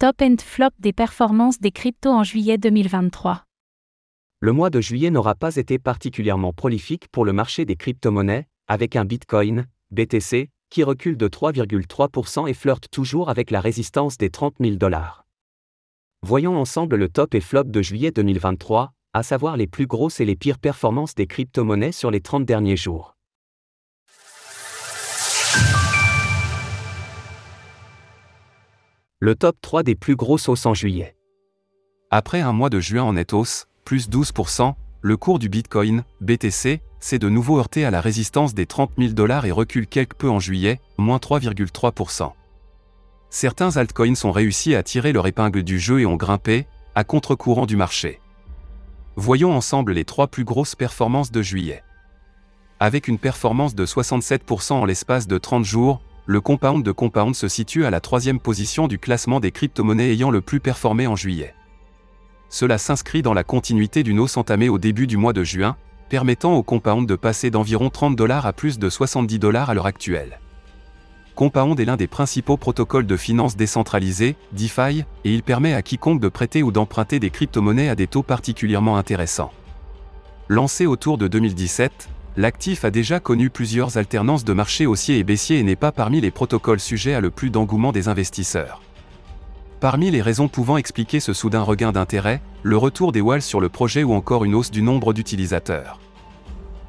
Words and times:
Top 0.00 0.22
and 0.22 0.36
flop 0.42 0.70
des 0.78 0.94
performances 0.94 1.60
des 1.60 1.72
cryptos 1.72 2.08
en 2.08 2.24
juillet 2.24 2.56
2023. 2.56 3.44
Le 4.40 4.52
mois 4.54 4.70
de 4.70 4.80
juillet 4.80 5.10
n'aura 5.10 5.34
pas 5.34 5.56
été 5.56 5.78
particulièrement 5.78 6.54
prolifique 6.54 7.08
pour 7.08 7.26
le 7.26 7.34
marché 7.34 7.66
des 7.66 7.76
crypto-monnaies, 7.76 8.46
avec 8.66 8.96
un 8.96 9.04
Bitcoin, 9.04 9.66
BTC, 9.90 10.48
qui 10.70 10.84
recule 10.84 11.18
de 11.18 11.28
3,3% 11.28 12.48
et 12.48 12.54
flirte 12.54 12.86
toujours 12.90 13.28
avec 13.28 13.50
la 13.50 13.60
résistance 13.60 14.16
des 14.16 14.30
30 14.30 14.54
000 14.58 14.76
dollars. 14.76 15.26
Voyons 16.26 16.56
ensemble 16.56 16.96
le 16.96 17.10
top 17.10 17.34
et 17.34 17.42
flop 17.42 17.64
de 17.64 17.82
juillet 17.82 18.10
2023, 18.10 18.92
à 19.12 19.22
savoir 19.22 19.58
les 19.58 19.66
plus 19.66 19.86
grosses 19.86 20.18
et 20.18 20.24
les 20.24 20.34
pires 20.34 20.60
performances 20.60 21.14
des 21.14 21.26
crypto-monnaies 21.26 21.92
sur 21.92 22.10
les 22.10 22.22
30 22.22 22.46
derniers 22.46 22.78
jours. 22.78 23.18
Le 29.22 29.34
top 29.34 29.58
3 29.60 29.82
des 29.82 29.94
plus 29.94 30.16
grosses 30.16 30.48
hausses 30.48 30.64
en 30.64 30.72
juillet. 30.72 31.14
Après 32.10 32.40
un 32.40 32.54
mois 32.54 32.70
de 32.70 32.80
juin 32.80 33.02
en 33.02 33.12
net 33.12 33.34
hausse, 33.34 33.66
plus 33.84 34.08
12%, 34.08 34.72
le 35.02 35.16
cours 35.18 35.38
du 35.38 35.50
Bitcoin, 35.50 36.04
BTC, 36.22 36.80
s'est 37.00 37.18
de 37.18 37.28
nouveau 37.28 37.58
heurté 37.58 37.84
à 37.84 37.90
la 37.90 38.00
résistance 38.00 38.54
des 38.54 38.64
30 38.64 38.92
000 38.96 39.12
dollars 39.12 39.44
et 39.44 39.50
recule 39.50 39.86
quelque 39.86 40.16
peu 40.16 40.30
en 40.30 40.40
juillet, 40.40 40.80
moins 40.96 41.18
3,3%. 41.18 42.32
Certains 43.28 43.76
altcoins 43.76 44.24
ont 44.24 44.32
réussi 44.32 44.74
à 44.74 44.82
tirer 44.82 45.12
leur 45.12 45.26
épingle 45.26 45.64
du 45.64 45.78
jeu 45.78 46.00
et 46.00 46.06
ont 46.06 46.16
grimpé, 46.16 46.66
à 46.94 47.04
contre-courant 47.04 47.66
du 47.66 47.76
marché. 47.76 48.22
Voyons 49.16 49.52
ensemble 49.52 49.92
les 49.92 50.06
trois 50.06 50.28
plus 50.28 50.44
grosses 50.44 50.76
performances 50.76 51.30
de 51.30 51.42
juillet. 51.42 51.84
Avec 52.78 53.06
une 53.06 53.18
performance 53.18 53.74
de 53.74 53.84
67% 53.84 54.72
en 54.72 54.86
l'espace 54.86 55.26
de 55.26 55.36
30 55.36 55.66
jours, 55.66 56.00
le 56.30 56.40
compound 56.40 56.84
de 56.84 56.92
compound 56.92 57.34
se 57.34 57.48
situe 57.48 57.84
à 57.84 57.90
la 57.90 57.98
troisième 57.98 58.38
position 58.38 58.86
du 58.86 59.00
classement 59.00 59.40
des 59.40 59.50
crypto-monnaies 59.50 60.12
ayant 60.12 60.30
le 60.30 60.40
plus 60.40 60.60
performé 60.60 61.08
en 61.08 61.16
juillet. 61.16 61.56
Cela 62.48 62.78
s'inscrit 62.78 63.20
dans 63.20 63.34
la 63.34 63.42
continuité 63.42 64.04
d'une 64.04 64.20
hausse 64.20 64.36
entamée 64.36 64.68
au 64.68 64.78
début 64.78 65.08
du 65.08 65.16
mois 65.16 65.32
de 65.32 65.42
juin, 65.42 65.76
permettant 66.08 66.54
au 66.54 66.62
compound 66.62 67.08
de 67.08 67.16
passer 67.16 67.50
d'environ 67.50 67.90
30 67.90 68.14
dollars 68.14 68.46
à 68.46 68.52
plus 68.52 68.78
de 68.78 68.88
70 68.88 69.40
dollars 69.40 69.70
à 69.70 69.74
l'heure 69.74 69.86
actuelle. 69.86 70.38
Compound 71.34 71.80
est 71.80 71.84
l'un 71.84 71.96
des 71.96 72.06
principaux 72.06 72.56
protocoles 72.56 73.06
de 73.06 73.16
finance 73.16 73.56
décentralisés, 73.56 74.36
DeFi, 74.52 75.02
et 75.24 75.34
il 75.34 75.42
permet 75.42 75.74
à 75.74 75.82
quiconque 75.82 76.20
de 76.20 76.28
prêter 76.28 76.62
ou 76.62 76.70
d'emprunter 76.70 77.18
des 77.18 77.30
crypto-monnaies 77.30 77.88
à 77.88 77.96
des 77.96 78.06
taux 78.06 78.22
particulièrement 78.22 78.98
intéressants. 78.98 79.50
Lancé 80.48 80.86
autour 80.86 81.18
de 81.18 81.26
2017, 81.26 82.08
l'actif 82.36 82.84
a 82.84 82.90
déjà 82.90 83.20
connu 83.20 83.50
plusieurs 83.50 83.96
alternances 83.96 84.44
de 84.44 84.52
marché 84.52 84.86
haussier 84.86 85.18
et 85.18 85.24
baissier 85.24 85.58
et 85.58 85.62
n'est 85.62 85.76
pas 85.76 85.92
parmi 85.92 86.20
les 86.20 86.30
protocoles 86.30 86.80
sujets 86.80 87.14
à 87.14 87.20
le 87.20 87.30
plus 87.30 87.50
d'engouement 87.50 87.92
des 87.92 88.08
investisseurs. 88.08 88.80
Parmi 89.80 90.10
les 90.10 90.22
raisons 90.22 90.48
pouvant 90.48 90.76
expliquer 90.76 91.20
ce 91.20 91.32
soudain 91.32 91.62
regain 91.62 91.90
d'intérêt, 91.90 92.42
le 92.62 92.76
retour 92.76 93.12
des 93.12 93.22
walls 93.22 93.42
sur 93.42 93.60
le 93.60 93.70
projet 93.70 94.02
ou 94.02 94.12
encore 94.12 94.44
une 94.44 94.54
hausse 94.54 94.70
du 94.70 94.82
nombre 94.82 95.12
d'utilisateurs. 95.12 95.98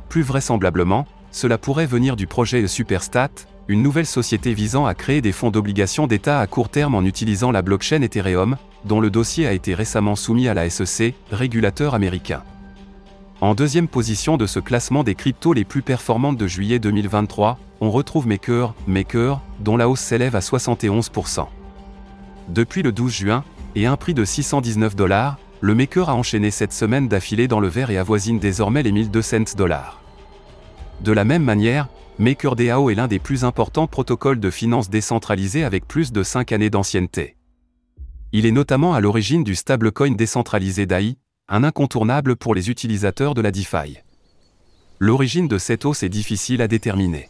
Plus 0.10 0.24
vraisemblablement, 0.24 1.08
cela 1.32 1.58
pourrait 1.58 1.86
venir 1.86 2.18
du 2.18 2.28
projet 2.28 2.68
Superstat, 2.68 3.30
une 3.70 3.82
nouvelle 3.82 4.06
société 4.06 4.54
visant 4.54 4.86
à 4.86 4.94
créer 4.94 5.22
des 5.22 5.32
fonds 5.32 5.52
d'obligation 5.52 6.06
d'État 6.06 6.42
à 6.42 6.48
court 6.48 6.68
terme 6.68 6.96
en 6.96 7.04
utilisant 7.04 7.52
la 7.52 7.62
blockchain 7.62 8.02
Ethereum, 8.02 8.58
dont 8.84 9.00
le 9.00 9.10
dossier 9.10 9.48
a 9.48 9.54
été 9.54 9.74
récemment 9.74 10.18
soumis 10.18 10.50
à 10.50 10.54
la 10.54 10.70
SEC, 10.70 11.16
régulateur 11.32 11.96
américain. 11.96 12.44
En 13.42 13.56
deuxième 13.56 13.88
position 13.88 14.38
de 14.38 14.46
ce 14.46 14.60
classement 14.60 15.04
des 15.04 15.16
cryptos 15.16 15.54
les 15.54 15.66
plus 15.66 15.82
performantes 15.82 16.38
de 16.38 16.46
juillet 16.46 16.78
2023, 16.78 17.58
on 17.82 17.90
retrouve 17.90 18.28
Maker, 18.28 18.76
Maker, 18.86 19.42
dont 19.60 19.78
la 19.78 19.90
hausse 19.90 20.02
s'élève 20.02 20.36
à 20.36 20.42
71%. 20.42 21.48
Depuis 22.50 22.84
le 22.84 22.92
12 22.92 23.12
juin, 23.12 23.44
et 23.74 23.88
un 23.88 23.98
prix 23.98 24.14
de 24.14 24.24
619 24.24 24.96
dollars, 24.96 25.40
le 25.60 25.74
Maker 25.74 26.10
a 26.10 26.16
enchaîné 26.16 26.52
cette 26.52 26.72
semaine 26.72 27.08
d'affilée 27.08 27.48
dans 27.48 27.60
le 27.60 27.68
vert 27.68 27.90
et 27.90 27.98
avoisine 27.98 28.38
désormais 28.38 28.84
les 28.84 28.92
1200 28.92 29.56
dollars. 29.58 30.04
De 31.02 31.12
la 31.12 31.26
même 31.26 31.44
manière, 31.44 31.88
MakerDAO 32.20 32.92
est 32.92 32.96
l'un 32.96 33.08
des 33.08 33.18
plus 33.18 33.44
importants 33.44 33.88
protocoles 33.88 34.40
de 34.40 34.52
finance 34.52 34.92
décentralisés 34.92 35.64
avec 35.64 35.88
plus 35.88 36.12
de 36.12 36.22
5 36.22 36.52
années 36.52 36.70
d'ancienneté. 36.70 37.38
Il 38.34 38.46
est 38.46 38.52
notamment 38.52 38.94
à 38.94 39.02
l'origine 39.02 39.44
du 39.44 39.56
stablecoin 39.56 40.12
décentralisé 40.12 40.86
DAI, 40.86 41.16
un 41.52 41.66
incontournable 41.66 42.38
pour 42.38 42.56
les 42.56 42.70
utilisateurs 42.70 43.34
de 43.34 43.42
la 43.42 43.52
DeFi. 43.52 43.98
L'origine 45.00 45.50
de 45.50 45.58
cette 45.58 45.84
hausse 45.84 46.02
est 46.02 46.10
difficile 46.10 46.62
à 46.62 46.70
déterminer. 46.70 47.28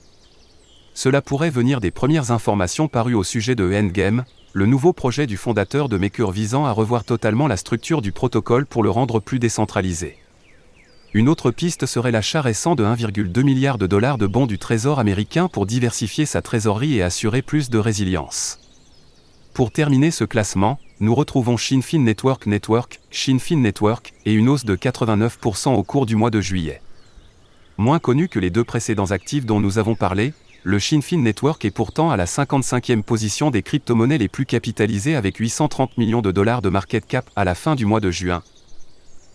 Cela 0.94 1.24
pourrait 1.24 1.50
venir 1.50 1.82
des 1.82 1.90
premières 1.90 2.30
informations 2.30 2.88
parues 2.88 3.16
au 3.16 3.24
sujet 3.24 3.56
de 3.56 3.66
Endgame, 3.66 4.24
le 4.54 4.68
nouveau 4.68 4.94
projet 4.94 5.26
du 5.26 5.38
fondateur 5.38 5.90
de 5.90 5.98
Maker 5.98 6.30
visant 6.30 6.66
à 6.66 6.72
revoir 6.72 7.04
totalement 7.04 7.48
la 7.48 7.58
structure 7.58 8.04
du 8.04 8.12
protocole 8.12 8.68
pour 8.68 8.84
le 8.84 8.92
rendre 8.92 9.20
plus 9.20 9.40
décentralisé. 9.40 10.18
Une 11.14 11.28
autre 11.28 11.50
piste 11.50 11.88
serait 11.88 12.12
l'achat 12.12 12.42
récent 12.42 12.76
de 12.76 12.84
1,2 12.84 13.44
milliard 13.44 13.80
de 13.80 13.88
dollars 13.88 14.20
de 14.20 14.28
bons 14.28 14.46
du 14.46 14.60
Trésor 14.60 15.00
américain 15.00 15.48
pour 15.48 15.66
diversifier 15.66 16.28
sa 16.28 16.44
trésorerie 16.44 16.98
et 16.98 17.02
assurer 17.02 17.42
plus 17.42 17.72
de 17.72 17.80
résilience. 17.80 18.60
Pour 19.56 19.72
terminer 19.72 20.12
ce 20.12 20.26
classement, 20.26 20.78
nous 21.02 21.16
retrouvons 21.16 21.58
Shinfin 21.58 21.98
Network 21.98 22.46
Network, 22.46 23.00
Shinfin 23.10 23.58
Network, 23.58 24.14
et 24.28 24.34
une 24.34 24.48
hausse 24.48 24.66
de 24.66 24.76
89% 24.76 25.74
au 25.74 25.82
cours 25.82 26.06
du 26.06 26.16
mois 26.16 26.30
de 26.30 26.40
juillet. 26.40 26.80
Moins 27.80 27.98
connu 27.98 28.28
que 28.28 28.38
les 28.38 28.52
deux 28.52 28.64
précédents 28.64 29.10
actifs 29.10 29.48
dont 29.48 29.60
nous 29.60 29.80
avons 29.80 29.96
parlé, 29.96 30.32
le 30.62 30.78
Shinfin 30.78 31.18
Network 31.18 31.66
est 31.66 31.72
pourtant 31.72 32.12
à 32.12 32.18
la 32.18 32.26
55e 32.26 33.02
position 33.02 33.50
des 33.50 33.64
crypto-monnaies 33.64 34.20
les 34.20 34.28
plus 34.28 34.46
capitalisées 34.46 35.16
avec 35.16 35.38
830 35.38 35.98
millions 35.98 36.22
de 36.22 36.32
dollars 36.32 36.62
de 36.62 36.70
market 36.70 37.08
cap 37.08 37.28
à 37.36 37.46
la 37.46 37.56
fin 37.56 37.74
du 37.74 37.88
mois 37.88 38.00
de 38.00 38.12
juin. 38.12 38.44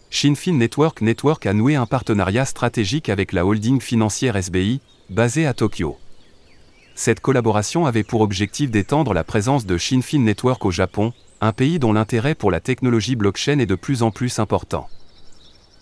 Shinfin 0.09 0.53
Network 0.53 1.01
Network 1.01 1.47
a 1.47 1.53
noué 1.53 1.75
un 1.75 1.87
partenariat 1.87 2.45
stratégique 2.45 3.09
avec 3.09 3.33
la 3.33 3.45
holding 3.45 3.81
financière 3.81 4.41
SBI, 4.41 4.81
basée 5.11 5.47
à 5.47 5.53
Tokyo. 5.53 5.99
Cette 6.99 7.21
collaboration 7.21 7.85
avait 7.85 8.05
pour 8.05 8.23
objectif 8.23 8.71
d'étendre 8.71 9.13
la 9.13 9.23
présence 9.23 9.67
de 9.67 9.77
Shinfin 9.77 10.21
Network 10.21 10.65
au 10.65 10.71
Japon, 10.71 11.13
un 11.43 11.53
pays 11.53 11.79
dont 11.79 11.93
l'intérêt 11.93 12.35
pour 12.35 12.51
la 12.51 12.59
technologie 12.59 13.17
blockchain 13.17 13.59
est 13.59 13.67
de 13.67 13.75
plus 13.75 14.03
en 14.03 14.11
plus 14.11 14.39
important. 14.39 14.89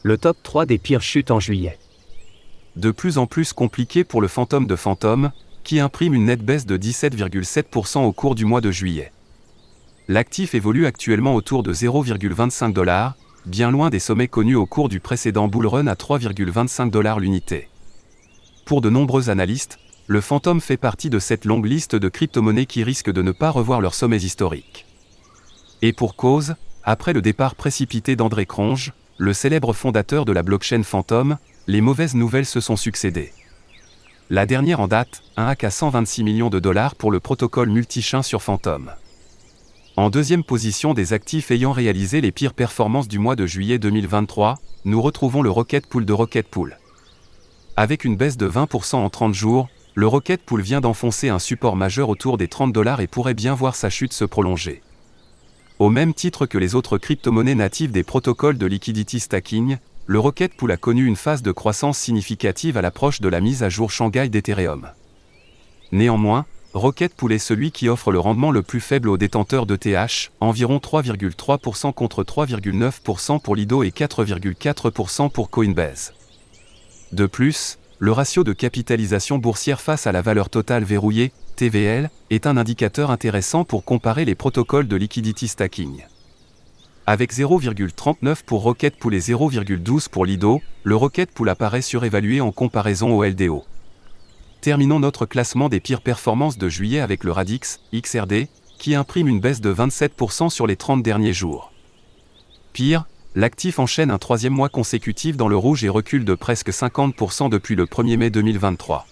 Le 0.02 0.18
top 0.18 0.36
3 0.42 0.66
des 0.66 0.76
pires 0.76 1.02
chutes 1.02 1.30
en 1.30 1.38
juillet. 1.38 1.78
De 2.74 2.90
plus 2.90 3.16
en 3.16 3.28
plus 3.28 3.52
compliqué 3.52 4.02
pour 4.02 4.20
le 4.20 4.26
fantôme 4.26 4.66
de 4.66 4.74
fantôme, 4.74 5.30
qui 5.62 5.78
imprime 5.78 6.14
une 6.14 6.24
nette 6.24 6.44
baisse 6.44 6.66
de 6.66 6.76
17,7% 6.76 8.00
au 8.00 8.12
cours 8.12 8.34
du 8.34 8.44
mois 8.44 8.60
de 8.60 8.72
juillet. 8.72 9.12
L'actif 10.08 10.56
évolue 10.56 10.84
actuellement 10.84 11.36
autour 11.36 11.62
de 11.62 11.72
0,25 11.72 12.72
dollars, 12.72 13.14
bien 13.46 13.70
loin 13.70 13.88
des 13.88 14.00
sommets 14.00 14.26
connus 14.26 14.56
au 14.56 14.66
cours 14.66 14.88
du 14.88 14.98
précédent 14.98 15.46
bull 15.46 15.68
run 15.68 15.86
à 15.86 15.94
3,25 15.94 16.90
dollars 16.90 17.20
l'unité. 17.20 17.68
Pour 18.66 18.80
de 18.80 18.90
nombreux 18.90 19.30
analystes, 19.30 19.78
le 20.06 20.20
fantôme 20.20 20.60
fait 20.60 20.76
partie 20.76 21.08
de 21.08 21.18
cette 21.18 21.46
longue 21.46 21.64
liste 21.64 21.96
de 21.96 22.08
crypto-monnaies 22.08 22.66
qui 22.66 22.84
risquent 22.84 23.12
de 23.12 23.22
ne 23.22 23.32
pas 23.32 23.50
revoir 23.50 23.80
leurs 23.80 23.94
sommets 23.94 24.18
historiques. 24.18 24.86
Et 25.80 25.92
pour 25.92 26.14
cause, 26.14 26.54
après 26.82 27.14
le 27.14 27.22
départ 27.22 27.54
précipité 27.54 28.14
d'André 28.14 28.44
Cronge, 28.44 28.92
le 29.16 29.32
célèbre 29.32 29.72
fondateur 29.72 30.24
de 30.24 30.32
la 30.32 30.42
blockchain 30.42 30.82
Phantom, 30.82 31.38
les 31.66 31.80
mauvaises 31.80 32.14
nouvelles 32.14 32.46
se 32.46 32.60
sont 32.60 32.76
succédées. 32.76 33.32
La 34.28 34.44
dernière 34.44 34.80
en 34.80 34.88
date, 34.88 35.22
un 35.36 35.46
hack 35.46 35.64
à 35.64 35.70
126 35.70 36.24
millions 36.24 36.50
de 36.50 36.58
dollars 36.58 36.94
pour 36.96 37.10
le 37.10 37.20
protocole 37.20 37.70
multichain 37.70 38.22
sur 38.22 38.42
Phantom. 38.42 38.90
En 39.96 40.10
deuxième 40.10 40.44
position 40.44 40.92
des 40.92 41.12
actifs 41.12 41.50
ayant 41.50 41.72
réalisé 41.72 42.20
les 42.20 42.32
pires 42.32 42.54
performances 42.54 43.08
du 43.08 43.18
mois 43.18 43.36
de 43.36 43.46
juillet 43.46 43.78
2023, 43.78 44.56
nous 44.84 45.00
retrouvons 45.00 45.40
le 45.40 45.50
Rocket 45.50 45.86
Pool 45.86 46.04
de 46.04 46.12
Rocket 46.12 46.48
Pool. 46.48 46.78
Avec 47.76 48.04
une 48.04 48.16
baisse 48.16 48.36
de 48.36 48.48
20% 48.48 48.96
en 48.96 49.08
30 49.08 49.34
jours, 49.34 49.68
le 49.94 50.08
Rocket 50.08 50.42
Pool 50.42 50.60
vient 50.60 50.80
d'enfoncer 50.80 51.28
un 51.28 51.38
support 51.38 51.76
majeur 51.76 52.08
autour 52.08 52.36
des 52.36 52.48
30 52.48 52.72
dollars 52.72 53.00
et 53.00 53.06
pourrait 53.06 53.34
bien 53.34 53.54
voir 53.54 53.76
sa 53.76 53.90
chute 53.90 54.12
se 54.12 54.24
prolonger. 54.24 54.82
Au 55.78 55.88
même 55.88 56.14
titre 56.14 56.46
que 56.46 56.58
les 56.58 56.74
autres 56.74 56.98
crypto-monnaies 56.98 57.54
natives 57.54 57.92
des 57.92 58.02
protocoles 58.02 58.58
de 58.58 58.66
liquidity 58.66 59.20
stacking, 59.20 59.76
le 60.06 60.18
Rocket 60.18 60.54
Pool 60.54 60.72
a 60.72 60.76
connu 60.76 61.06
une 61.06 61.16
phase 61.16 61.42
de 61.42 61.52
croissance 61.52 61.98
significative 61.98 62.76
à 62.76 62.82
l'approche 62.82 63.20
de 63.20 63.28
la 63.28 63.40
mise 63.40 63.62
à 63.62 63.68
jour 63.68 63.90
Shanghai 63.90 64.28
d'Ethereum. 64.28 64.88
Néanmoins, 65.92 66.44
Rocket 66.74 67.14
Pool 67.14 67.32
est 67.32 67.38
celui 67.38 67.70
qui 67.70 67.88
offre 67.88 68.10
le 68.10 68.18
rendement 68.18 68.50
le 68.50 68.62
plus 68.62 68.80
faible 68.80 69.08
aux 69.08 69.16
détenteurs 69.16 69.64
de 69.64 69.76
TH, 69.76 70.32
environ 70.40 70.78
3,3% 70.78 71.92
contre 71.92 72.24
3,9% 72.24 73.40
pour 73.40 73.54
Lido 73.54 73.84
et 73.84 73.90
4,4% 73.90 75.30
pour 75.30 75.50
Coinbase. 75.50 76.12
De 77.12 77.26
plus, 77.26 77.78
le 77.98 78.12
ratio 78.12 78.42
de 78.42 78.52
capitalisation 78.52 79.38
boursière 79.38 79.80
face 79.80 80.06
à 80.06 80.12
la 80.12 80.20
valeur 80.20 80.50
totale 80.50 80.84
verrouillée, 80.84 81.32
TVL, 81.56 82.10
est 82.30 82.46
un 82.46 82.56
indicateur 82.56 83.10
intéressant 83.10 83.64
pour 83.64 83.84
comparer 83.84 84.24
les 84.24 84.34
protocoles 84.34 84.88
de 84.88 84.96
liquidity 84.96 85.46
stacking. 85.46 86.04
Avec 87.06 87.32
0,39 87.32 88.44
pour 88.44 88.62
Rocket 88.62 88.96
Pool 88.96 89.14
et 89.14 89.20
0,12 89.20 90.08
pour 90.08 90.26
Lido, 90.26 90.60
le 90.82 90.96
Rocket 90.96 91.30
Pool 91.30 91.48
apparaît 91.48 91.82
surévalué 91.82 92.40
en 92.40 92.50
comparaison 92.50 93.16
au 93.16 93.22
LDO. 93.22 93.64
Terminons 94.60 94.98
notre 94.98 95.26
classement 95.26 95.68
des 95.68 95.80
pires 95.80 96.00
performances 96.00 96.58
de 96.58 96.68
juillet 96.68 97.00
avec 97.00 97.22
le 97.22 97.30
Radix, 97.30 97.80
XRD, 97.94 98.48
qui 98.78 98.94
imprime 98.94 99.28
une 99.28 99.40
baisse 99.40 99.60
de 99.60 99.72
27% 99.72 100.48
sur 100.48 100.66
les 100.66 100.76
30 100.76 101.02
derniers 101.02 101.34
jours. 101.34 101.70
Pire, 102.72 103.06
l'actif 103.34 103.80
enchaîne 103.80 104.10
un 104.10 104.18
troisième 104.18 104.52
mois 104.52 104.68
consécutif 104.68 105.36
dans 105.36 105.48
le 105.48 105.56
rouge 105.56 105.84
et 105.84 105.88
recule 105.88 106.24
de 106.24 106.34
presque 106.34 106.70
50% 106.70 107.50
depuis 107.50 107.74
le 107.74 107.86
1er 107.86 108.16
mai 108.16 108.30
2023. 108.30 109.06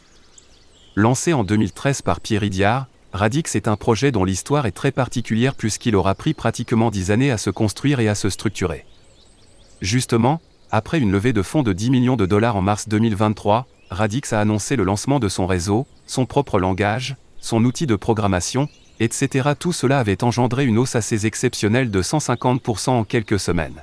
Lancé 0.94 1.32
en 1.32 1.42
2013 1.42 2.02
par 2.02 2.20
Pierre 2.20 2.44
Idiard, 2.44 2.86
Radix 3.12 3.56
est 3.56 3.66
un 3.66 3.76
projet 3.76 4.12
dont 4.12 4.24
l'histoire 4.24 4.66
est 4.66 4.72
très 4.72 4.92
particulière 4.92 5.54
puisqu'il 5.54 5.96
aura 5.96 6.14
pris 6.14 6.34
pratiquement 6.34 6.90
10 6.90 7.10
années 7.10 7.30
à 7.30 7.38
se 7.38 7.50
construire 7.50 7.98
et 7.98 8.08
à 8.08 8.14
se 8.14 8.30
structurer. 8.30 8.86
Justement, 9.80 10.40
après 10.70 11.00
une 11.00 11.10
levée 11.10 11.32
de 11.32 11.42
fonds 11.42 11.64
de 11.64 11.72
10 11.72 11.90
millions 11.90 12.16
de 12.16 12.26
dollars 12.26 12.56
en 12.56 12.62
mars 12.62 12.88
2023, 12.88 13.66
Radix 13.90 14.32
a 14.32 14.40
annoncé 14.40 14.76
le 14.76 14.84
lancement 14.84 15.18
de 15.18 15.28
son 15.28 15.46
réseau, 15.46 15.86
son 16.06 16.26
propre 16.26 16.60
langage, 16.60 17.16
son 17.40 17.64
outil 17.64 17.86
de 17.86 17.96
programmation, 17.96 18.68
etc. 19.00 19.50
Tout 19.58 19.72
cela 19.72 19.98
avait 19.98 20.22
engendré 20.22 20.64
une 20.64 20.78
hausse 20.78 20.94
assez 20.94 21.26
exceptionnelle 21.26 21.90
de 21.90 22.02
150% 22.02 22.90
en 22.90 23.04
quelques 23.04 23.40
semaines. 23.40 23.82